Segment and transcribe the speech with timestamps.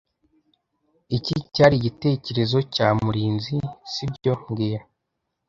[1.17, 3.55] Iki cyari igitekerezo cya Murinzi,
[3.91, 4.81] sibyo mbwira